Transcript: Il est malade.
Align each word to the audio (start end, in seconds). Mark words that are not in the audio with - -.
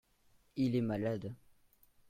Il 0.55 0.75
est 0.75 0.81
malade. 0.81 1.31